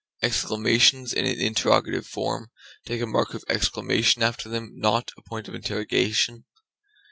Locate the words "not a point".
4.75-5.47